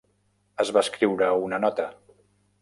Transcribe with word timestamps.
Es 0.63 0.71
va 0.77 0.83
escriure 0.85 1.29
una 1.49 1.61
nota. 1.67 1.87